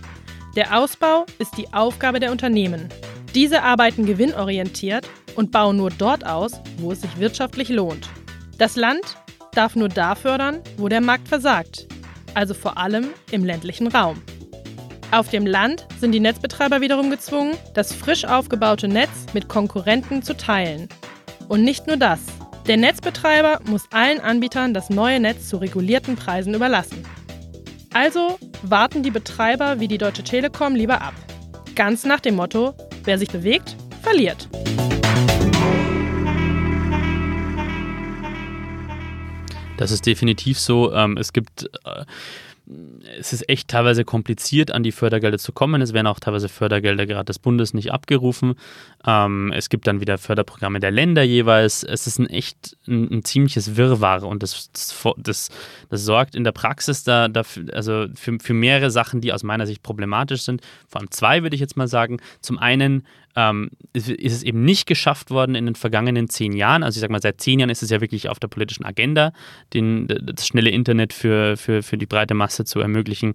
[0.56, 2.88] der Ausbau ist die Aufgabe der Unternehmen.
[3.34, 8.08] Diese arbeiten gewinnorientiert und bauen nur dort aus, wo es sich wirtschaftlich lohnt.
[8.56, 9.18] Das Land
[9.52, 11.86] darf nur da fördern, wo der Markt versagt,
[12.32, 14.22] also vor allem im ländlichen Raum.
[15.10, 20.36] Auf dem Land sind die Netzbetreiber wiederum gezwungen, das frisch aufgebaute Netz mit Konkurrenten zu
[20.36, 20.88] teilen.
[21.48, 22.20] Und nicht nur das.
[22.66, 27.04] Der Netzbetreiber muss allen Anbietern das neue Netz zu regulierten Preisen überlassen.
[27.92, 31.14] Also warten die Betreiber wie die Deutsche Telekom lieber ab.
[31.76, 34.48] Ganz nach dem Motto, wer sich bewegt, verliert.
[39.76, 40.92] Das ist definitiv so.
[40.92, 42.04] Ähm, es gibt äh,
[43.18, 45.82] es ist echt teilweise kompliziert, an die Fördergelder zu kommen.
[45.82, 48.54] Es werden auch teilweise Fördergelder gerade des Bundes nicht abgerufen.
[49.06, 51.82] Ähm, es gibt dann wieder Förderprogramme der Länder jeweils.
[51.82, 55.50] Es ist ein echt ein, ein ziemliches Wirrwarr und das, das,
[55.90, 59.66] das, sorgt in der Praxis da, dafür, also für, für mehrere Sachen, die aus meiner
[59.66, 60.62] Sicht problematisch sind.
[60.88, 62.18] Vor allem zwei würde ich jetzt mal sagen.
[62.40, 63.04] Zum einen
[63.36, 66.82] ähm, ist, ist, es eben nicht geschafft worden in den vergangenen zehn Jahren.
[66.82, 69.32] Also ich sage mal, seit zehn Jahren ist es ja wirklich auf der politischen Agenda,
[69.72, 73.34] den, das schnelle Internet für, für, für die breite Masse zu ermöglichen.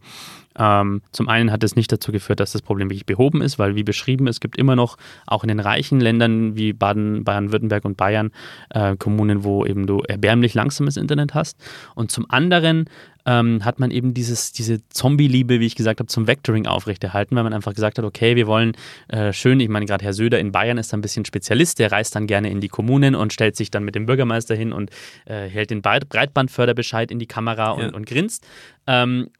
[0.59, 3.75] Ähm, zum einen hat es nicht dazu geführt, dass das Problem wirklich behoben ist, weil
[3.75, 7.97] wie beschrieben, es gibt immer noch auch in den reichen Ländern wie Baden, Baden-Württemberg und
[7.97, 8.31] Bayern
[8.69, 11.57] äh, Kommunen, wo eben du erbärmlich langsames Internet hast.
[11.95, 12.85] Und zum anderen
[13.25, 17.43] ähm, hat man eben dieses, diese Zombie-Liebe, wie ich gesagt habe, zum Vectoring aufrechterhalten, weil
[17.43, 18.73] man einfach gesagt hat, okay, wir wollen
[19.07, 22.15] äh, schön, ich meine gerade Herr Söder in Bayern ist ein bisschen Spezialist, der reist
[22.15, 24.89] dann gerne in die Kommunen und stellt sich dann mit dem Bürgermeister hin und
[25.25, 27.93] äh, hält den Breitbandförderbescheid in die Kamera und, ja.
[27.93, 28.47] und grinst.
[28.87, 29.38] Ähm, äh,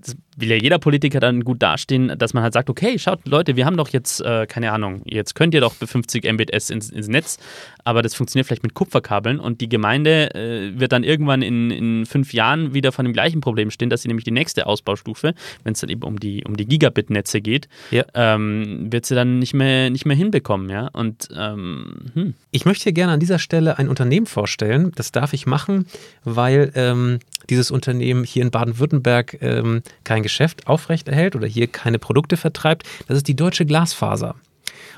[0.00, 3.56] das will ja jeder Politiker dann gut dastehen, dass man halt sagt, okay, schaut Leute,
[3.56, 7.08] wir haben doch jetzt, äh, keine Ahnung, jetzt könnt ihr doch 50 Mbits ins, ins,
[7.08, 7.38] Netz,
[7.84, 12.06] aber das funktioniert vielleicht mit Kupferkabeln und die Gemeinde äh, wird dann irgendwann in, in
[12.06, 15.72] fünf Jahren wieder von dem gleichen Problem stehen, dass sie nämlich die nächste Ausbaustufe, wenn
[15.72, 18.04] es dann eben um die, um die Gigabit-Netze geht, ja.
[18.14, 20.88] ähm, wird sie dann nicht mehr, nicht mehr hinbekommen, ja.
[20.92, 22.34] Und ähm, hm.
[22.50, 25.86] ich möchte hier gerne an dieser Stelle ein Unternehmen vorstellen, das darf ich machen,
[26.24, 32.36] weil ähm, dieses Unternehmen hier in Baden-Württemberg ähm, kein Geschäft aufrechterhält oder hier keine Produkte
[32.36, 34.34] vertreibt, das ist die Deutsche Glasfaser.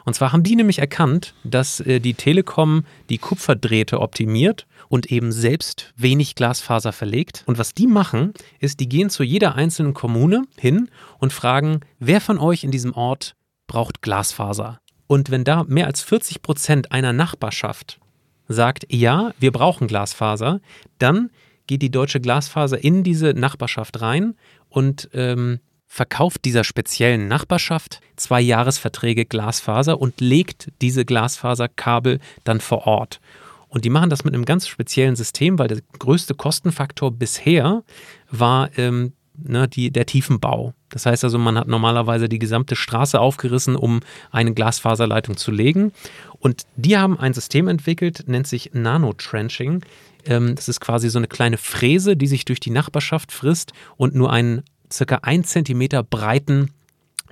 [0.04, 5.32] Und zwar haben die nämlich erkannt, dass äh, die Telekom die Kupferdrähte optimiert und eben
[5.32, 7.44] selbst wenig Glasfaser verlegt.
[7.46, 12.20] Und was die machen, ist, die gehen zu jeder einzelnen Kommune hin und fragen, wer
[12.20, 13.34] von euch in diesem Ort
[13.66, 14.80] braucht Glasfaser?
[15.06, 18.00] Und wenn da mehr als 40 Prozent einer Nachbarschaft
[18.48, 20.60] sagt, ja, wir brauchen Glasfaser,
[20.98, 21.30] dann
[21.66, 24.34] geht die deutsche Glasfaser in diese Nachbarschaft rein
[24.68, 32.86] und ähm, verkauft dieser speziellen Nachbarschaft zwei Jahresverträge Glasfaser und legt diese Glasfaserkabel dann vor
[32.86, 33.20] Ort.
[33.68, 37.82] Und die machen das mit einem ganz speziellen System, weil der größte Kostenfaktor bisher
[38.30, 40.74] war ähm, ne, die, der Tiefenbau.
[40.90, 45.92] Das heißt also, man hat normalerweise die gesamte Straße aufgerissen, um eine Glasfaserleitung zu legen.
[46.38, 49.84] Und die haben ein System entwickelt, nennt sich Nanotrenching.
[50.24, 54.14] Ähm, das ist quasi so eine kleine Fräse, die sich durch die Nachbarschaft frisst und
[54.14, 56.70] nur einen circa ein Zentimeter breiten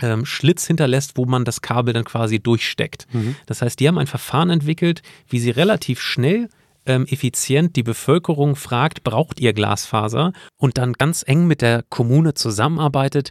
[0.00, 3.06] ähm, Schlitz hinterlässt, wo man das Kabel dann quasi durchsteckt.
[3.12, 3.36] Mhm.
[3.46, 6.48] Das heißt, die haben ein Verfahren entwickelt, wie sie relativ schnell
[6.86, 12.34] ähm, effizient die Bevölkerung fragt, braucht ihr Glasfaser und dann ganz eng mit der Kommune
[12.34, 13.30] zusammenarbeitet,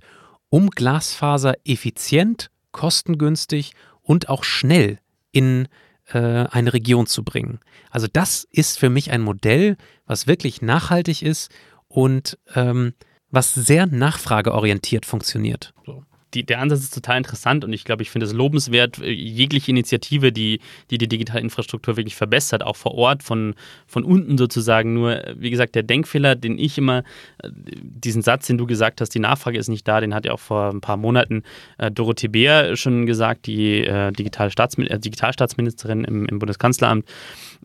[0.49, 4.99] um Glasfaser effizient, kostengünstig und auch schnell
[5.31, 5.67] in
[6.17, 7.59] eine Region zu bringen.
[7.91, 11.51] Also das ist für mich ein Modell, was wirklich nachhaltig ist
[11.87, 12.93] und ähm,
[13.31, 15.73] was sehr nachfrageorientiert funktioniert.
[15.85, 19.11] So die, der Ansatz ist total interessant und ich glaube, ich finde es lobenswert, äh,
[19.11, 20.59] jegliche Initiative, die,
[20.91, 23.55] die die digitale Infrastruktur wirklich verbessert, auch vor Ort, von,
[23.87, 24.93] von unten sozusagen.
[24.93, 26.99] Nur, äh, wie gesagt, der Denkfehler, den ich immer,
[27.43, 27.49] äh,
[27.81, 30.39] diesen Satz, den du gesagt hast, die Nachfrage ist nicht da, den hat ja auch
[30.39, 31.43] vor ein paar Monaten
[31.77, 37.05] äh, Dorothee Beer schon gesagt, die äh, Digital äh, Digitalstaatsministerin im, im Bundeskanzleramt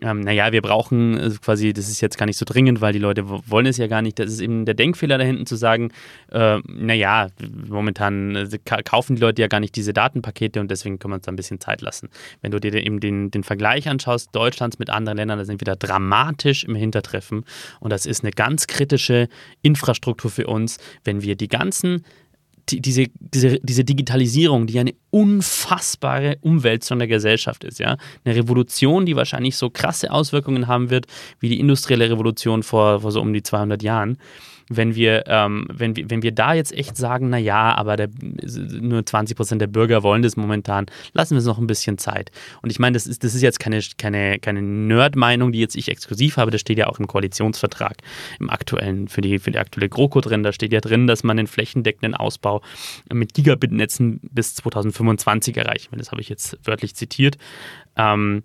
[0.00, 2.98] ähm, naja, wir brauchen also quasi, das ist jetzt gar nicht so dringend, weil die
[2.98, 4.18] Leute wollen es ja gar nicht.
[4.18, 5.92] Das ist eben der Denkfehler da hinten zu sagen,
[6.33, 7.29] äh, naja,
[7.68, 11.26] momentan beziehungsweise kaufen die Leute ja gar nicht diese Datenpakete und deswegen können wir uns
[11.26, 12.08] da ein bisschen Zeit lassen.
[12.40, 15.66] Wenn du dir eben den, den Vergleich anschaust, Deutschlands mit anderen Ländern, da sind wir
[15.66, 17.44] da dramatisch im Hintertreffen
[17.80, 19.28] und das ist eine ganz kritische
[19.62, 22.04] Infrastruktur für uns, wenn wir die ganzen
[22.70, 27.96] die, diese, diese, diese Digitalisierung, die eine unfassbare Umwälzung der Gesellschaft ist, ja.
[28.24, 31.07] Eine Revolution, die wahrscheinlich so krasse Auswirkungen haben wird,
[31.38, 34.18] wie die industrielle Revolution vor, vor so um die 200 Jahren
[34.68, 38.09] wenn wir, ähm, wenn wir, wenn wir da jetzt echt sagen, na ja, aber der,
[38.81, 42.31] nur 20 Prozent der Bürger wollen das momentan, lassen wir es noch ein bisschen Zeit.
[42.62, 45.88] Und ich meine, das ist, das ist jetzt keine, keine, keine Nerd-Meinung, die jetzt ich
[45.88, 47.96] exklusiv habe, das steht ja auch im Koalitionsvertrag,
[48.40, 51.37] im aktuellen, für die, für die aktuelle GroKo drin, da steht ja drin, dass man
[51.37, 52.62] den flächendeckenden Ausbau
[53.12, 55.03] mit Gigabit-Netzen bis 2025
[55.56, 55.98] erreichen will.
[55.98, 57.36] Das habe ich jetzt wörtlich zitiert.
[57.96, 58.42] Ähm,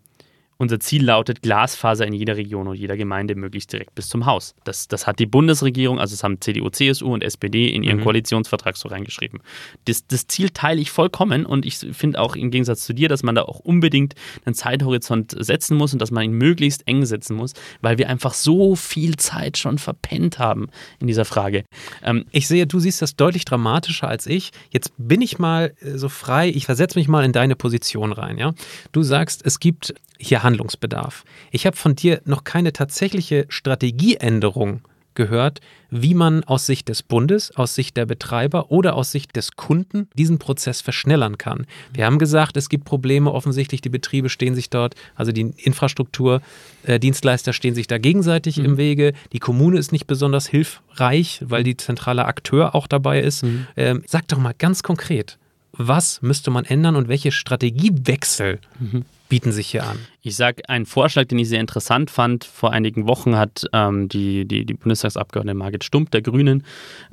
[0.60, 4.56] unser Ziel lautet Glasfaser in jeder Region und jeder Gemeinde möglichst direkt bis zum Haus.
[4.66, 8.04] Das, das hat die Bundesregierung, also das haben CDU, CSU und SPD in ihren mhm.
[8.04, 9.40] Koalitionsvertrag so reingeschrieben.
[9.86, 13.24] Das, das Ziel teile ich vollkommen und ich finde auch im Gegensatz zu dir, dass
[13.24, 17.38] man da auch unbedingt einen Zeithorizont setzen muss und dass man ihn möglichst eng setzen
[17.38, 20.68] muss, weil wir einfach so viel Zeit schon verpennt haben
[21.00, 21.64] in dieser Frage.
[22.04, 24.52] Ähm, ich sehe, du siehst das deutlich dramatischer als ich.
[24.72, 28.38] Jetzt bin ich mal äh, so frei, ich versetze mich mal in deine Position rein.
[28.38, 28.54] Ja?
[28.92, 31.24] Du sagst, es gibt hier Handlungsbedarf.
[31.52, 34.82] Ich habe von dir noch keine tatsächliche Strategieänderung
[35.16, 39.58] gehört, wie man aus Sicht des Bundes, aus Sicht der Betreiber oder aus Sicht des
[39.58, 41.66] Kunden diesen Prozess verschnellern kann.
[41.94, 47.52] Wir haben gesagt, es gibt Probleme offensichtlich, die Betriebe stehen sich dort, also die Infrastrukturdienstleister
[47.52, 48.66] äh, stehen sich da gegenseitig mhm.
[48.66, 53.44] im Wege, die Kommune ist nicht besonders hilfreich, weil die zentrale Akteur auch dabei ist.
[53.44, 53.68] Mhm.
[53.76, 55.38] Ähm, sag doch mal ganz konkret,
[55.74, 59.98] was müsste man ändern und welche Strategiewechsel mhm bieten sich hier an?
[60.22, 62.44] Ich sage einen Vorschlag, den ich sehr interessant fand.
[62.44, 66.66] Vor einigen Wochen hat ähm, die, die, die Bundestagsabgeordnete Margit Stump der Grünen,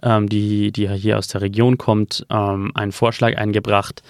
[0.02, 4.02] ähm, die, die hier aus der Region kommt, ähm, einen Vorschlag eingebracht,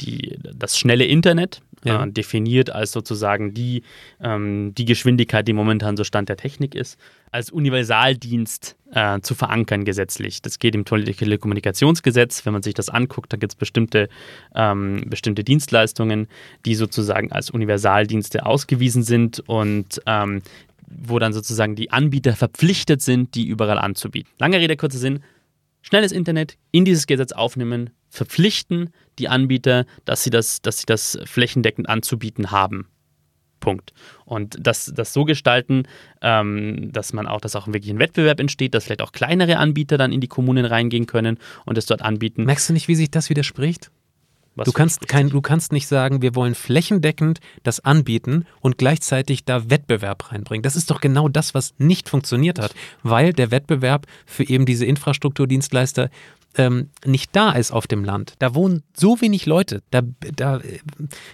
[0.00, 2.04] die, das schnelle Internet ja.
[2.04, 3.82] äh, definiert als sozusagen die,
[4.20, 6.98] ähm, die Geschwindigkeit, die momentan so Stand der Technik ist,
[7.30, 10.40] als Universaldienst äh, zu verankern gesetzlich.
[10.40, 12.46] Das geht im Telekommunikationsgesetz.
[12.46, 14.08] Wenn man sich das anguckt, da gibt es bestimmte,
[14.54, 16.28] ähm, bestimmte Dienstleistungen,
[16.64, 20.42] die sozusagen als Universaldienste ausgewiesen sind und ähm,
[20.86, 24.30] wo dann sozusagen die Anbieter verpflichtet sind, die überall anzubieten.
[24.38, 25.20] Lange Rede, kurzer Sinn.
[25.82, 31.18] Schnelles Internet in dieses Gesetz aufnehmen, verpflichten die Anbieter, dass sie das, dass sie das
[31.24, 32.86] flächendeckend anzubieten haben.
[33.64, 33.94] Punkt.
[34.26, 35.84] Und das, das so gestalten,
[36.20, 39.96] ähm, dass man auch, dass auch wirklich ein Wettbewerb entsteht, dass vielleicht auch kleinere Anbieter
[39.96, 42.44] dann in die Kommunen reingehen können und es dort anbieten.
[42.44, 43.90] Merkst du nicht, wie sich das widerspricht?
[44.54, 49.44] Was du kannst, kein, du kannst nicht sagen, wir wollen flächendeckend das anbieten und gleichzeitig
[49.44, 50.62] da Wettbewerb reinbringen.
[50.62, 54.84] Das ist doch genau das, was nicht funktioniert hat, weil der Wettbewerb für eben diese
[54.84, 56.08] Infrastrukturdienstleister
[56.56, 58.34] ähm, nicht da ist auf dem Land.
[58.38, 59.82] Da wohnen so wenig Leute.
[59.90, 60.02] Da,
[60.34, 60.80] da äh,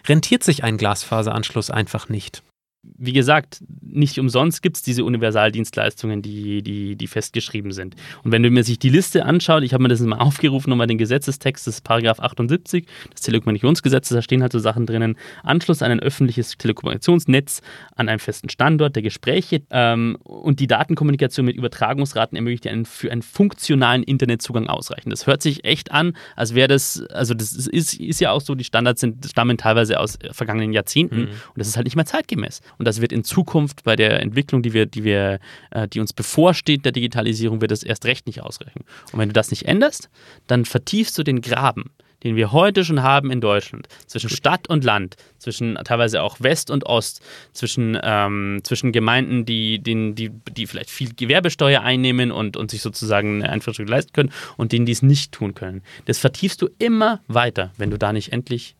[0.06, 2.42] rentiert sich ein Glasfaseranschluss einfach nicht
[2.82, 7.94] wie gesagt, nicht umsonst gibt es diese Universaldienstleistungen, die, die, die festgeschrieben sind.
[8.24, 10.86] Und wenn du mir sich die Liste anschaut, ich habe mir das mal aufgerufen, nochmal
[10.86, 15.90] den Gesetzestext des Paragraph 78 des Telekommunikationsgesetzes, da stehen halt so Sachen drinnen, Anschluss an
[15.90, 17.60] ein öffentliches Telekommunikationsnetz
[17.96, 23.12] an einem festen Standort der Gespräche ähm, und die Datenkommunikation mit Übertragungsraten ermöglicht einen für
[23.12, 25.10] einen funktionalen Internetzugang ausreichen.
[25.10, 28.54] Das hört sich echt an, als wäre das, also das ist, ist ja auch so,
[28.54, 31.28] die Standards sind, stammen teilweise aus vergangenen Jahrzehnten mhm.
[31.28, 32.62] und das ist halt nicht mehr zeitgemäß.
[32.78, 35.38] Und das wird in Zukunft bei der Entwicklung, die wir, die wir,
[35.70, 38.84] äh, die uns bevorsteht, der Digitalisierung, wird es erst recht nicht ausreichen.
[39.12, 40.10] Und wenn du das nicht änderst,
[40.46, 41.90] dann vertiefst du den Graben
[42.22, 46.70] den wir heute schon haben in Deutschland, zwischen Stadt und Land, zwischen teilweise auch West
[46.70, 52.56] und Ost, zwischen, ähm, zwischen Gemeinden, die, die, die, die vielleicht viel Gewerbesteuer einnehmen und,
[52.56, 55.82] und sich sozusagen eine Infrastruktur leisten können und denen, die es nicht tun können.
[56.06, 58.76] Das vertiefst du immer weiter, wenn du da nicht endlich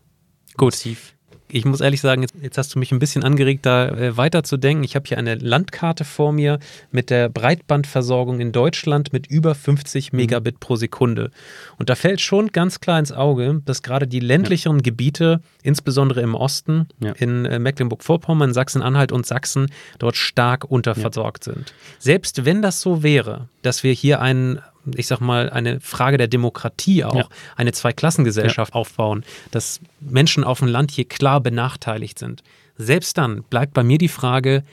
[0.56, 0.72] Gut.
[0.72, 1.14] massiv
[1.52, 4.84] ich muss ehrlich sagen, jetzt, jetzt, hast du mich ein bisschen angeregt, da äh, weiterzudenken.
[4.84, 6.58] Ich habe hier eine Landkarte vor mir
[6.90, 10.16] mit der Breitbandversorgung in Deutschland mit über 50 mhm.
[10.16, 10.60] Megabit mhm.
[10.60, 11.30] pro Sekunde.
[11.78, 14.82] Und da fällt schon ganz klar ins Auge, dass gerade die ländlicheren ja.
[14.82, 17.12] Gebiete, insbesondere im Osten, ja.
[17.12, 21.54] in äh, Mecklenburg-Vorpommern, Sachsen-Anhalt und Sachsen, dort stark unterversorgt ja.
[21.54, 21.74] sind.
[21.98, 24.60] Selbst wenn das so wäre, dass wir hier einen
[24.94, 27.28] ich sag mal, eine Frage der Demokratie auch, ja.
[27.56, 28.80] eine Zweiklassengesellschaft ja.
[28.80, 32.42] aufbauen, dass Menschen auf dem Land hier klar benachteiligt sind.
[32.76, 34.64] Selbst dann bleibt bei mir die Frage,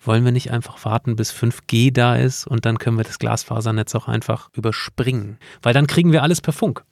[0.00, 3.94] wollen wir nicht einfach warten, bis 5G da ist und dann können wir das Glasfasernetz
[3.94, 5.38] auch einfach überspringen?
[5.62, 6.84] Weil dann kriegen wir alles per Funk.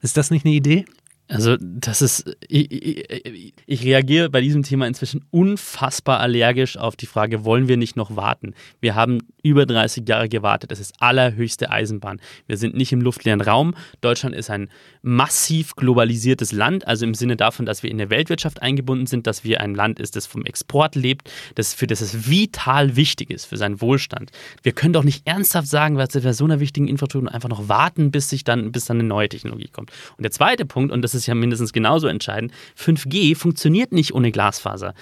[0.00, 0.84] Ist das nicht eine Idee?
[1.32, 2.36] Also, das ist.
[2.46, 7.78] Ich, ich, ich, reagiere bei diesem Thema inzwischen unfassbar allergisch auf die Frage: Wollen wir
[7.78, 8.54] nicht noch warten?
[8.80, 10.72] Wir haben über 30 Jahre gewartet.
[10.72, 12.20] Es ist allerhöchste Eisenbahn.
[12.46, 13.74] Wir sind nicht im luftleeren Raum.
[14.02, 14.68] Deutschland ist ein
[15.00, 19.42] massiv globalisiertes Land, also im Sinne davon, dass wir in der Weltwirtschaft eingebunden sind, dass
[19.42, 23.46] wir ein Land ist, das vom Export lebt, das, für das es vital wichtig ist,
[23.46, 24.30] für seinen Wohlstand.
[24.62, 28.10] Wir können doch nicht ernsthaft sagen, was bei so einer wichtigen Infrastruktur einfach noch warten,
[28.10, 29.90] bis sich dann, bis dann eine neue Technologie kommt.
[30.16, 32.52] Und der zweite Punkt, und das ist ist ja mindestens genauso entscheidend.
[32.78, 34.94] 5G funktioniert nicht ohne Glasfaser.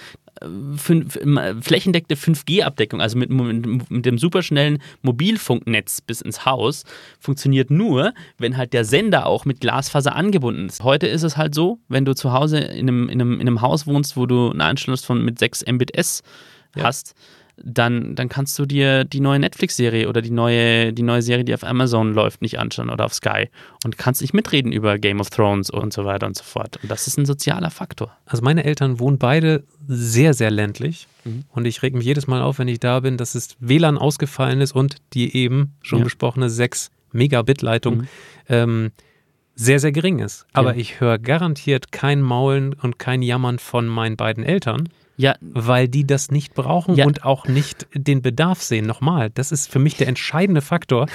[0.77, 1.19] Fünf,
[1.61, 6.83] flächendeckte 5G-Abdeckung, also mit, mit, mit, dem superschnellen Mobilfunknetz bis ins Haus,
[7.19, 10.83] funktioniert nur, wenn halt der Sender auch mit Glasfaser angebunden ist.
[10.83, 13.61] Heute ist es halt so, wenn du zu Hause in einem, in einem, in einem
[13.61, 16.23] Haus wohnst, wo du einen Anschluss von mit 6 Mbit/s
[16.75, 16.83] ja.
[16.85, 17.13] hast,
[17.63, 21.53] dann, dann kannst du dir die neue Netflix-Serie oder die neue, die neue Serie, die
[21.53, 23.49] auf Amazon läuft, nicht anschauen oder auf Sky
[23.83, 26.79] und kannst nicht mitreden über Game of Thrones und so weiter und so fort.
[26.81, 28.15] Und das ist ein sozialer Faktor.
[28.25, 31.45] Also meine Eltern wohnen beide sehr, sehr ländlich mhm.
[31.49, 34.61] und ich reg mich jedes Mal auf, wenn ich da bin, dass es WLAN ausgefallen
[34.61, 36.03] ist und die eben schon ja.
[36.05, 38.07] besprochene 6 Megabit-Leitung mhm.
[38.49, 38.91] ähm,
[39.55, 40.45] sehr, sehr gering ist.
[40.53, 40.79] Aber ja.
[40.79, 44.89] ich höre garantiert kein Maulen und kein Jammern von meinen beiden Eltern.
[45.21, 45.35] Ja.
[45.41, 47.05] Weil die das nicht brauchen ja.
[47.05, 48.87] und auch nicht den Bedarf sehen.
[48.87, 51.05] Nochmal, das ist für mich der entscheidende Faktor.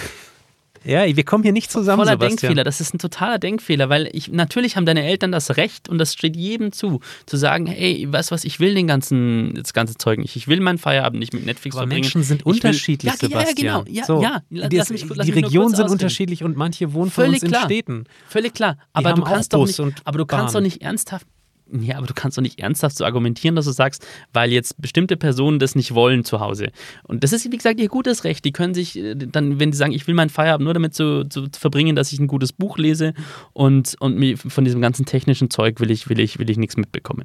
[0.84, 1.98] Ja, wir kommen hier nicht zusammen.
[1.98, 2.38] Voller Sebastian.
[2.38, 5.98] Denkfehler, das ist ein totaler Denkfehler, weil ich natürlich haben deine Eltern das Recht und
[5.98, 9.72] das steht jedem zu, zu sagen, hey, weißt du was, ich will den ganzen, das
[9.72, 10.36] ganze Zeug nicht.
[10.36, 12.02] Ich will meinen Feierabend nicht mit Netflix Aber verbringen.
[12.02, 13.66] Menschen sind unterschiedlich, will, ja, Sebastian.
[13.66, 13.98] Ja, genau.
[13.98, 14.42] Ja, so, ja.
[14.50, 17.62] Lass mich, lass die Regionen sind unterschiedlich und manche wohnen Völlig von uns klar.
[17.62, 18.04] in Städten.
[18.28, 18.78] Völlig klar.
[18.92, 21.26] Aber du kannst doch nicht, aber du kannst doch nicht ernsthaft
[21.72, 25.16] ja, aber du kannst doch nicht ernsthaft so argumentieren, dass du sagst, weil jetzt bestimmte
[25.16, 26.68] Personen das nicht wollen zu Hause.
[27.02, 28.44] Und das ist, wie gesagt, ihr gutes Recht.
[28.44, 31.24] Die können sich äh, dann, wenn die sagen, ich will meinen Feierabend nur damit zu,
[31.28, 33.14] zu verbringen, dass ich ein gutes Buch lese
[33.52, 37.24] und, und von diesem ganzen technischen Zeug will ich, will ich, will ich nichts mitbekommen.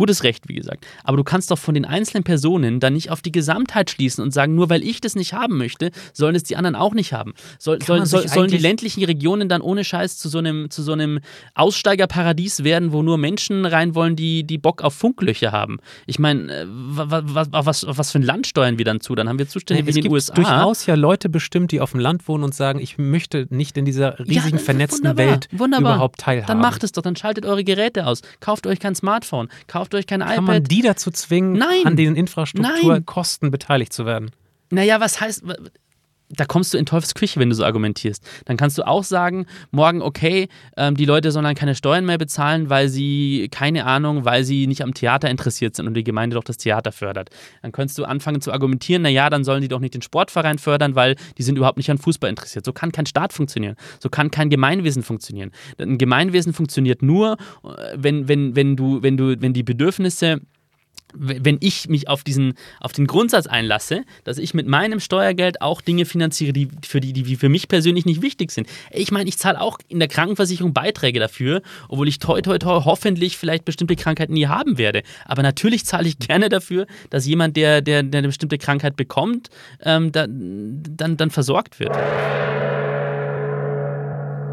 [0.00, 0.86] Gutes Recht, wie gesagt.
[1.04, 4.32] Aber du kannst doch von den einzelnen Personen dann nicht auf die Gesamtheit schließen und
[4.32, 7.34] sagen, nur weil ich das nicht haben möchte, sollen es die anderen auch nicht haben.
[7.58, 10.92] Soll, soll, soll, sollen die ländlichen Regionen dann ohne Scheiß zu so einem, zu so
[10.92, 11.20] einem
[11.54, 15.80] Aussteigerparadies werden, wo nur Menschen rein wollen, die, die Bock auf Funklöcher haben?
[16.06, 19.14] Ich meine, äh, was, was, was für ein Land steuern wir dann zu?
[19.14, 20.32] Dann haben wir Zustände nee, wie in den USA.
[20.32, 23.84] durchaus ja Leute bestimmt, die auf dem Land wohnen und sagen, ich möchte nicht in
[23.84, 25.94] dieser riesigen ja, vernetzten wunderbar, Welt wunderbar.
[25.96, 26.46] überhaupt teilhaben.
[26.46, 28.22] Dann macht es doch, dann schaltet eure Geräte aus.
[28.40, 30.44] Kauft euch kein Smartphone, kauft euch kein Kann iPad.
[30.44, 31.84] man die dazu zwingen, Nein.
[31.84, 34.30] an den Infrastrukturkosten beteiligt zu werden?
[34.70, 35.42] Naja, was heißt,
[36.30, 38.24] da kommst du in Teufels wenn du so argumentierst.
[38.44, 42.18] Dann kannst du auch sagen, morgen, okay, ähm, die Leute sollen dann keine Steuern mehr
[42.18, 46.34] bezahlen, weil sie, keine Ahnung, weil sie nicht am Theater interessiert sind und die Gemeinde
[46.34, 47.30] doch das Theater fördert.
[47.62, 50.94] Dann könntest du anfangen zu argumentieren, naja, dann sollen die doch nicht den Sportverein fördern,
[50.94, 52.64] weil die sind überhaupt nicht an Fußball interessiert.
[52.64, 53.76] So kann kein Staat funktionieren.
[53.98, 55.50] So kann kein Gemeinwesen funktionieren.
[55.78, 60.40] Ein Gemeinwesen funktioniert nur, äh, wenn, wenn, wenn, du, wenn, du, wenn die Bedürfnisse
[61.14, 65.80] wenn ich mich auf diesen auf den Grundsatz einlasse, dass ich mit meinem Steuergeld auch
[65.80, 68.68] Dinge finanziere, die für die, die für mich persönlich nicht wichtig sind.
[68.90, 72.82] Ich meine, ich zahle auch in der Krankenversicherung Beiträge dafür, obwohl ich toi toi toi
[72.84, 75.02] hoffentlich vielleicht bestimmte Krankheiten nie haben werde.
[75.24, 79.48] Aber natürlich zahle ich gerne dafür, dass jemand, der, der, der eine bestimmte Krankheit bekommt,
[79.82, 81.96] ähm, da, dann, dann versorgt wird.